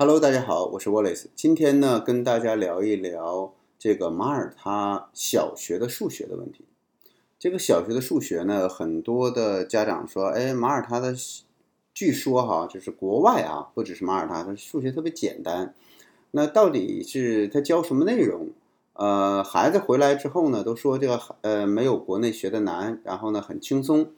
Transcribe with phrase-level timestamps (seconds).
[0.00, 1.26] Hello，大家好，我是 Wallace。
[1.36, 6.64] 今天呢，跟大家聊一聊这个马耳他小学的数学的问题。
[7.38, 11.14] 这个小学的数学呢，很多的家长说，哎，马耳他的，
[11.92, 15.74] 据说哈，就是国外啊，不只是马耳他，它数学特别简单。
[16.30, 18.48] 那到底是他教什么内容？
[18.94, 24.10] 呃，孩子回来之后呢，都说这个呃没有国内学的难，然后呢很轻松。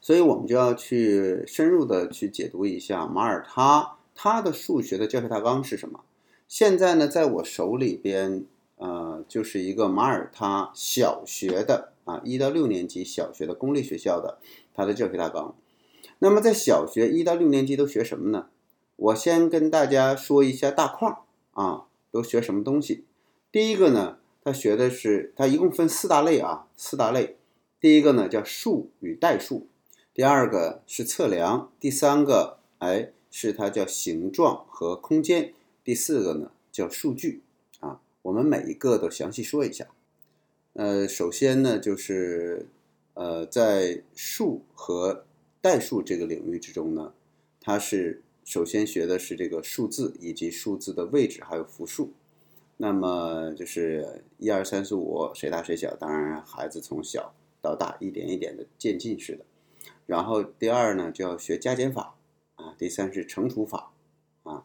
[0.00, 3.96] 所以我们就要去深入的去解读一下马耳他。
[4.14, 6.00] 它的数学的教学大纲是什么？
[6.46, 8.44] 现在呢，在我手里边，
[8.76, 14.38] 呃，就是一个马耳他小学的啊，一到六年级小学的公立学校的
[14.74, 15.56] 它的教学大纲。
[16.18, 18.46] 那么在小学一到六年级都学什么呢？
[18.96, 21.22] 我先跟大家说一下大框
[21.52, 23.04] 啊，都学什么东西。
[23.50, 27.36] 第一个呢，他学的是它一共分四大类啊，四大类。
[27.80, 29.66] 第一个呢叫数与代数，
[30.12, 33.10] 第二个是测量，第三个哎。
[33.36, 35.52] 是它叫形状和空间。
[35.82, 37.42] 第四个呢叫数据
[37.80, 39.88] 啊，我们每一个都详细说一下。
[40.74, 42.68] 呃，首先呢就是
[43.14, 45.24] 呃在数和
[45.60, 47.12] 代数这个领域之中呢，
[47.60, 52.12] 它是首先学的是这个数字以及数字的位置还有复数。
[52.76, 59.44] 那么就是一二三四五谁大谁小，当然孩子从小到大一点一点的渐进式的。
[60.06, 62.14] 然后第二呢就要学加减法。
[62.64, 63.92] 啊，第三是乘除法，
[64.44, 64.64] 啊，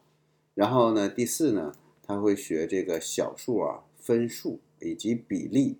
[0.55, 5.75] 然后呢，第四呢，他会学这个小数啊、分数以及比例，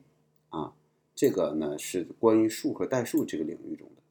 [0.49, 0.73] 啊，
[1.15, 4.01] 这个呢是关于数和代数这个领域中的。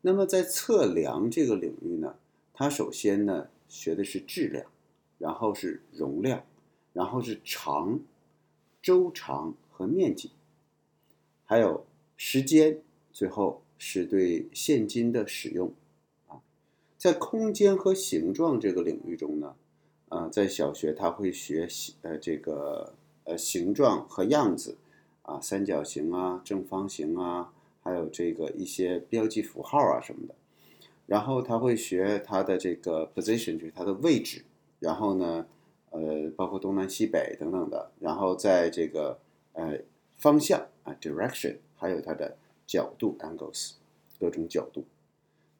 [0.00, 2.16] 那么在测量这个领域呢，
[2.54, 4.64] 他首先呢学的是质量，
[5.18, 6.42] 然后是容量，
[6.94, 8.00] 然后是长、
[8.80, 10.30] 周长和面积，
[11.44, 11.84] 还有
[12.16, 12.80] 时间，
[13.12, 15.70] 最后是对现金的使用。
[16.96, 19.54] 在空间和形状这个领域中呢，
[20.08, 21.68] 啊，在小学他会学
[22.02, 24.78] 呃这个呃形状和样子，
[25.22, 30.34] 啊三角形啊正方形啊，还有这个一些标记符号啊什么的，
[31.06, 34.44] 然后他会学它的这个 position 就是它的位置，
[34.78, 35.46] 然后呢
[35.90, 39.18] 呃包括东南西北等等的，然后在这个
[39.52, 39.78] 呃
[40.16, 43.72] 方向啊 direction 还有它的角度 angles
[44.18, 44.84] 各种角度。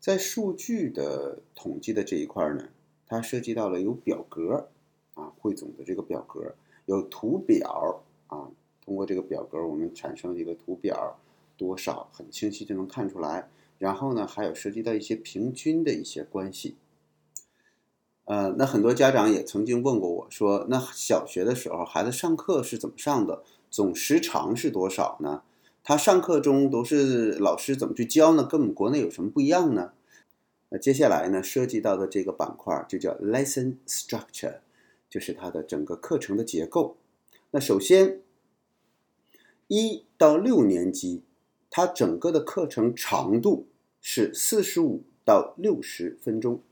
[0.04, 2.68] 在数据的统计的这一块呢，
[3.06, 4.68] 它涉及到了有表格
[5.14, 6.54] 啊，汇总的这个表格，
[6.84, 8.50] 有图表啊，
[8.84, 11.18] 通过这个表格我们产生一个图表，
[11.56, 13.48] 多少很清晰就能看出来。
[13.78, 16.76] 然后呢，还有涉及到一些平均的一些关系。
[18.26, 23.42] 呃，那很多家长也曾经问过我说，那小学的时候孩子上课是怎么上的？
[23.70, 25.42] 总时长是多少呢？
[25.86, 28.42] 他上课中都是老师怎么去教呢？
[28.42, 29.92] 跟我们国内有什么不一样呢？
[30.70, 34.60] 那接下来呢，涉及到的这个板块就叫 lesson structure，
[35.10, 36.96] 就是它的整个课程的结构。
[37.50, 38.22] 那首先，
[39.68, 41.22] 一到六年级，
[41.68, 43.66] 它整个的课程长度
[44.00, 46.62] 是四十五到六十分钟。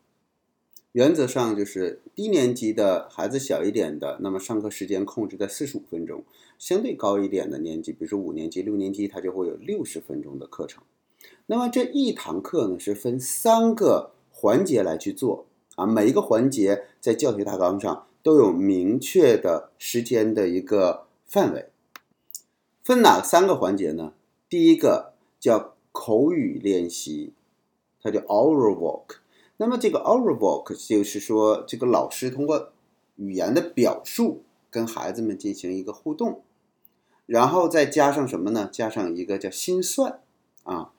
[0.92, 6.20] 原则上就是低年级的孩子小一点的，那么上课时间控制在四十五分钟；
[6.58, 10.82] 相对高一点的年级，比如说五年级、六年级，它就会有六十分钟的课程。
[11.46, 21.70] 那么这一堂课呢，是分三个环节来去做啊，每一个环节在教学大纲上都有明确的时间的一个范围。
[22.82, 24.12] 分哪三个环节呢？
[24.50, 27.32] 第一个叫口语练习，
[28.02, 29.21] 它叫 oral work。
[29.58, 32.72] 那么这个 oral work 就是说，这个老师通过
[33.16, 36.42] 语言的表述跟孩子们进行一个互动，
[37.26, 38.68] 然后再加上什么呢？
[38.72, 40.20] 加上一个叫心算
[40.64, 40.92] 啊。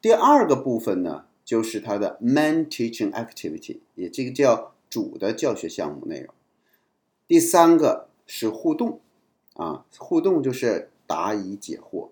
[0.00, 6.34] 第二个部分呢，就是它的 main teaching activity，也这个叫主的教学项目内容。
[7.26, 9.00] 第三个是互动
[9.54, 12.08] 啊，互动就是答疑解惑。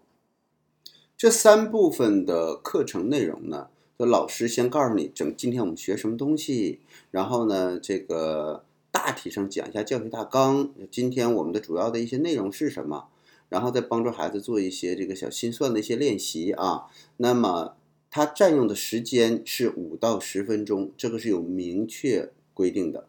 [1.17, 3.69] 这三部分的课程内容呢？
[3.99, 6.81] 就老师先告诉你，整今天我们学什么东西，
[7.11, 13.09] 然后呢，这个大体上讲一下教学大纲，今天我们的主要的一些内容是什么，
[13.49, 16.89] 然后再帮助孩子做一些这个小心算的一些练习啊。
[17.17, 17.77] 那么
[18.11, 23.09] 它占用的时间是五到十分钟，这个是有明确规定的。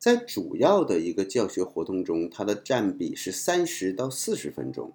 [0.00, 4.92] 在主要的一个教学活动中，它的占比是三十到四十分钟。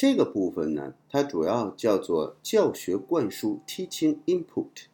[0.00, 4.86] 这个部分呢，它主要叫做教学灌输 （teaching input）。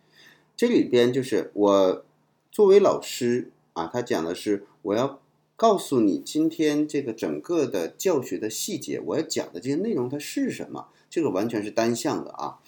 [0.57, 2.05] 这里边就是我
[2.51, 5.21] 作为老师啊，他讲的是我要
[5.55, 12.59] 告诉你今天这个整个的教学的细节，我要讲的这些内容它是什么，这个完全是单向的啊。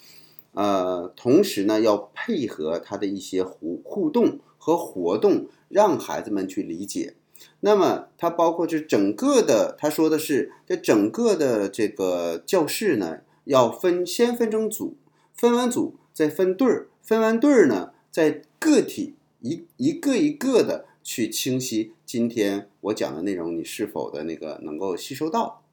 [0.53, 7.15] 呃，同时呢，要配合他的一些互互动和活动，让孩子们去理解。
[7.61, 14.95] 那么它包括这整个的，他说的是这整个的这个教室呢，要分先分成组，
[15.33, 25.63] 分完组再分队儿，分完队儿呢，在个体一一个一个的去清晰今天我讲的内容，你是否的那个能够吸收到。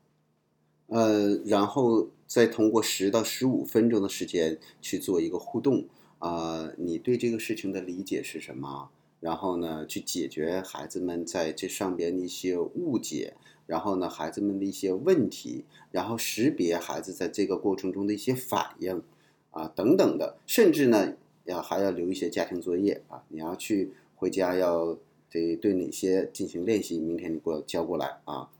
[0.88, 5.86] 呃，然后再通过十到十五分钟的时间去做一个互动
[6.20, 8.90] 啊，你对这个事情的理解是什么？
[9.20, 13.34] 然后呢，去解决孩子们在这上边的一些误解，
[13.66, 19.02] 然后呢，孩子们的一些问题，然后识别孩子在这个过程中的一些反应
[19.50, 21.14] 啊等等的，甚至呢，
[21.44, 24.98] 要还要留一些家庭作业啊，你要去回家要
[25.30, 28.50] 得对哪些进行练习，明天你给我交过来啊。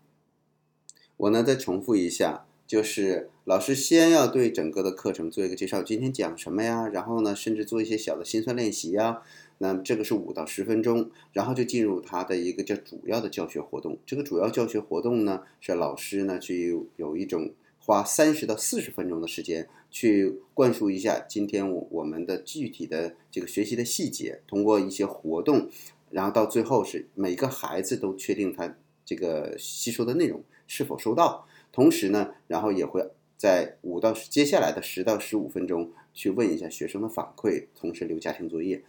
[1.18, 6.88] 我呢再重复一下，就是老师先要对整个的课程做一个介绍，今天讲什么呀？
[6.88, 9.22] 然后呢，甚至做一些小的心算练习呀。
[9.58, 13.96] 那这个是五到十分钟，然后就进入他的一个叫主要的教学活动。
[14.04, 25.70] 这个主要教学活动呢，是老师呢去有一种花三十到四十分钟的时间去灌输一下今天我我们的具体的这个学习的细节，通过一些活动，
[26.10, 30.42] 然后到最后是每个孩子都确定他这个吸收的内容。
[30.68, 31.46] 是否收到？
[31.76, 33.06] 同时呢，然后也会
[33.36, 38.82] 在五到接下来的十到十五分钟去问一下学生的反馈，同时留家庭作业。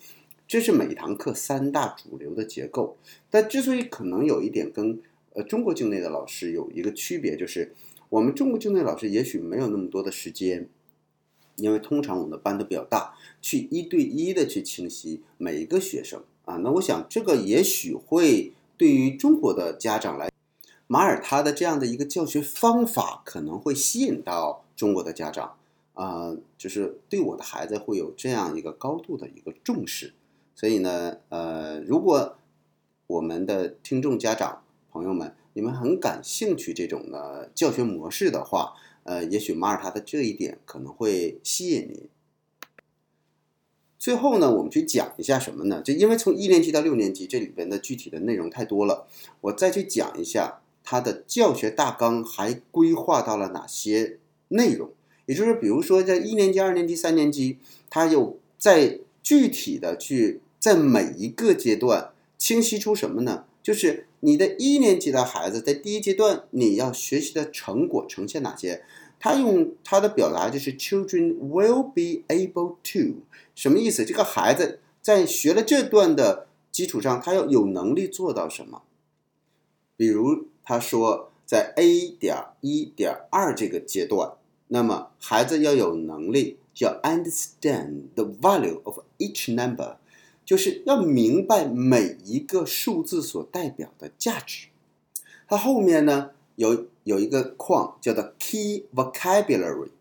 [0.47, 2.95] 这是每一堂课三大主流的结构。
[3.29, 5.01] 但之所以可能有一点跟
[5.33, 7.75] 呃中国境内的老师有一个区别，就是
[8.07, 10.69] 我们中国境内老师也许没有那么多的时间，
[11.57, 16.55] 因为通常我们的班都比较大，去一对一的去清晰每一个学生啊。
[16.63, 20.29] 那我想这个也许会对于中国的家长来。
[20.89, 25.57] 马耳他的这样的一个教学方法可能会吸引到中国的家长，
[25.93, 30.13] 啊，就是对我的孩子会有这样一个高度的一个重视。
[30.55, 32.37] 所以呢，呃，如果
[33.07, 38.73] 我们的听众家长朋友们，你们很感兴趣这种的教学模式的话，
[39.03, 42.07] 呃，也许马耳他的这一点可能会吸引您。
[43.99, 45.81] 最后呢，我们去讲一下什么呢？
[45.81, 49.05] 就因为从一年级到六年级这里边的具体的内容太多了，
[49.41, 50.61] 我再去讲一下。
[50.89, 54.89] 它的教学大纲还规划到了哪些内容？
[55.25, 57.57] 也就是，比如说，在一年级、二年级、三年级，
[57.89, 63.43] 它有在具体的去在每一个阶段清晰出什么呢？
[63.61, 68.81] 就是你的一年级的孩子在第一阶段你要学习的成果呈现哪些？
[69.19, 73.23] 他用他的表达就是 “children will be able to”，
[73.53, 74.05] 什么意思？
[74.05, 78.83] 这个孩子在学了这段的基础上，他要有能力做到什么？
[79.97, 80.45] 比如。
[80.69, 84.33] 他说，在 A 点一点二这个阶段，
[84.67, 89.95] 那么孩子要有能力，叫 understand the value of each number，
[90.43, 94.67] 就是要明白每一个数字所代表的价值。
[95.47, 99.91] 它后面呢有有一个框叫做 key vocabulary，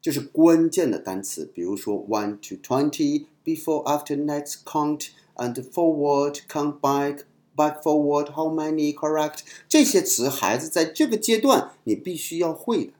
[0.00, 7.20] 就是关键的单词，比如说 one to twenty before after next count and forward count back。
[7.56, 8.94] Back forward, how many?
[8.94, 9.38] Correct.
[9.66, 12.92] 这些词，孩子在这个阶段你必须要会的。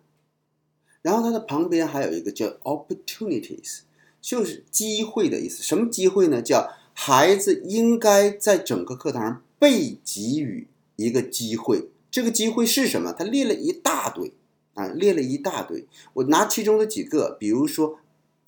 [1.03, 3.81] 然后它的旁边还有一个叫 opportunities，
[4.23, 5.63] 就是机会的意思。
[5.63, 6.41] 什么机会呢？
[6.41, 11.91] 叫孩子应该在整个课堂上被给予一个机会。
[12.11, 13.13] 这个机会是什么？
[13.13, 14.33] 他列了一大堆
[14.73, 15.87] 啊，列了一大堆。
[16.15, 17.99] 我拿其中的几个，比如说。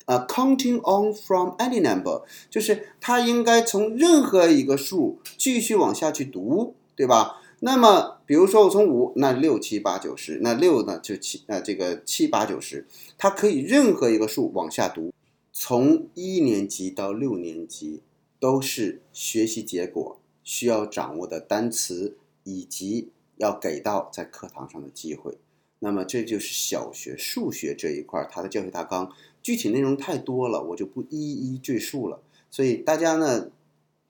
[0.09, 7.39] 啊，counting on from any number，就是他应该从任何一个数继续往下去读，对吧？
[7.59, 12.87] 那么，比如说我从五，那六七八九十，那六呢就七，呃，这个七八九十，
[13.19, 15.13] 它可以任何一个数往下读，
[15.53, 18.01] 从一年级到六年级
[18.39, 25.37] 都是学习结果需要掌握的单词以及要给到在课堂上的机会。
[25.81, 29.11] 那么这就是小学数学这一块它的教学大纲。
[29.49, 32.19] 具体内容太多了，我就不一一赘述了。
[32.51, 33.47] 所以大家呢，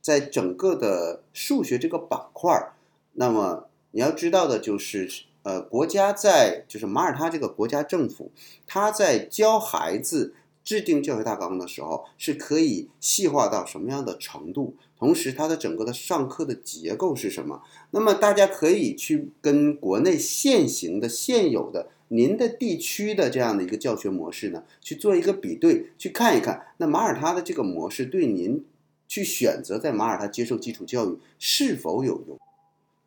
[0.01, 2.73] 在整个的数学这个板块儿，
[3.13, 5.09] 那么你要知道的就是，
[5.43, 8.33] 呃，国家在就是马耳他这个国家政府，
[8.67, 17.61] 他在教孩子制定教学大纲的时候，是可以细化到什么样的程度，同时它的整个的上课的结构是什么。
[17.91, 21.87] 那么大家可以去跟国内现行的现有的。
[22.09, 28.63] 您的地区的这样的一个教学模式呢，去做一个比对，去看一看，那马耳他的这个模式对您
[29.07, 32.37] 去选择在马耳他接受基础教育是否有用？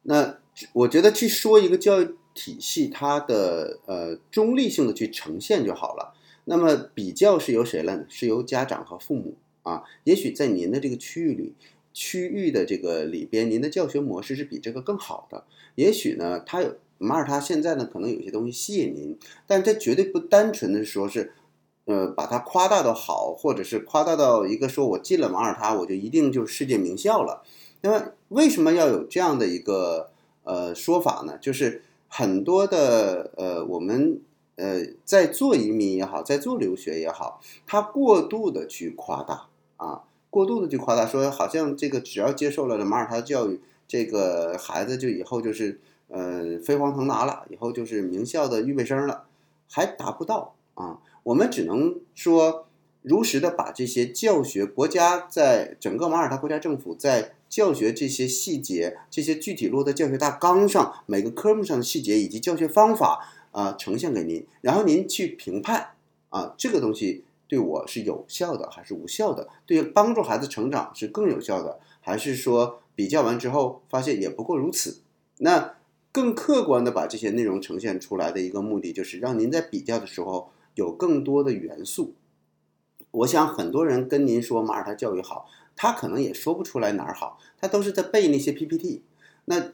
[0.03, 0.39] 那
[0.73, 6.15] 我觉得去说一个教育体系它的呃中立性的去呈现就好了。
[6.45, 8.05] 那么比较是由谁来呢？
[8.09, 9.85] 是由家长和父母啊。
[10.05, 11.55] 也许在您的这个区域里，
[11.93, 15.45] 区域的这个里边，您的教学模式是比这个更好的。
[15.77, 21.33] 也许呢，它有马耳他现在呢，可能有些东西吸引您，但这绝对不单纯的说是，
[21.85, 27.43] 呃，把它夸大到好，或者是夸大到一个说我进了马耳他，我就一定就世界名校了。
[27.83, 30.11] 那么为什么要有这样的一个
[30.45, 31.37] 呃说法呢？
[31.39, 34.21] 就是很多的呃我们
[34.57, 40.05] 呃在做移民也好，在做留学也好，他过度的去夸大啊。
[40.31, 45.79] 过度的去夸大，说好像这个只要接受了马耳他教育，这个孩子就以后就是
[46.13, 49.25] 呃飞黄腾达了，以后就是名校的预备生了，
[49.69, 51.01] 还达不到啊。
[51.25, 52.67] 我们只能说，
[53.03, 65.91] 如实的把这些教学，国家在整个马耳他国家政府在教学这些细节、这些具体落在教学大纲上每个科目上的细节以及教学方法啊呈现给您，然后您去评判
[66.29, 67.25] 啊这个东西。
[67.49, 69.47] 对我是有效的还是无效的？
[69.67, 75.03] 对帮助孩子成长是更有效的，还是说比较完之后发现也不过如此？
[75.37, 75.75] 那
[76.13, 82.15] 更客观的把这些内容呈现出来的一个目的，就是让您在比较的时候有更多的元素。
[83.11, 89.03] 我想很多人跟您说马耳他教育好，他可能也说不出来哪儿好，他都是在背那些 PPT。
[89.47, 89.73] 那。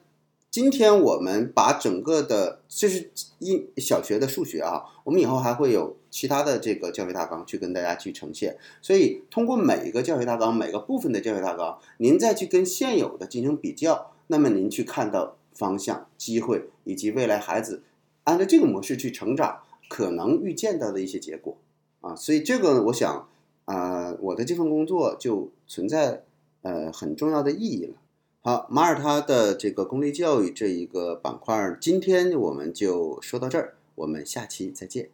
[0.50, 8.56] 今天我们把整个的，这是一小学的数学啊，我们以后还会有其他的这个教学大纲去跟大家去呈现。
[8.80, 17.82] 所以通过每一个教学大纲，每个部分的教学大纲，您再去跟现有的进行比较，那么您去看到方向、机会以及未来孩子
[18.22, 21.58] 按照这个模式去成长，可能预见到的一些结果
[22.00, 22.14] 啊。
[22.14, 23.28] 所以这个我想
[23.64, 26.22] 啊，我的这份工作就存在
[26.62, 27.96] 呃很重要的意义了。
[28.40, 35.10] 好，马耳他的这个公立教育这一个板块，今天我们就说到这儿，我们下期再见。